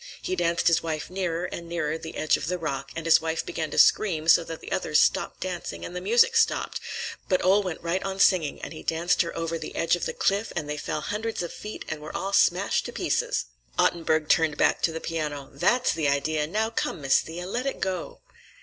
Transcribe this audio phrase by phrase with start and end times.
[0.19, 3.45] He danced his wife nearer and nearer the edge of the rock, and his wife
[3.45, 6.79] began to scream so that the others stopped dancing and the music stopped;
[7.29, 10.13] but Ole went right on singing, and he danced her over the edge of the
[10.13, 13.45] cliff and they fell hundreds of feet and were all smashed to pieces."
[13.77, 15.51] Ottenburg turned back to the piano.
[15.53, 16.47] "That's the idea!
[16.47, 17.45] Now, come Miss Thea.
[17.45, 18.21] Let it go!"